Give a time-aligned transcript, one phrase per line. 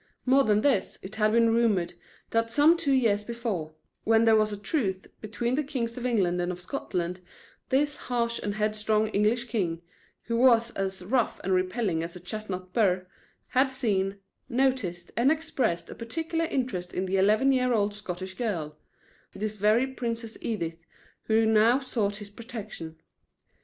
[0.25, 1.93] More than this, it had been rumored
[2.31, 6.51] that some two years before, when there was truce between the kings of England and
[6.51, 7.19] of Scotland,
[7.69, 9.83] this harsh and headstrong English king,
[10.23, 13.05] who was as rough and repelling as a chestnut burr,
[13.49, 14.17] had seen,
[14.49, 18.79] noticed, and expressed a particular interest in the eleven year old Scottish girl
[19.33, 20.83] this very Princess Edith
[21.25, 22.97] who now sought his protection.